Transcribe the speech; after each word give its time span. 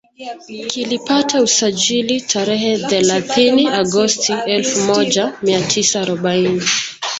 Kilipata 0.67 1.41
usajili 1.41 2.21
tarehe 2.21 2.77
thealathini 2.77 3.67
Agosti 3.67 4.33
elfu 4.45 4.79
moja 4.79 5.33
mia 5.41 5.67
tisa 5.67 6.01
arobaini 6.01 6.61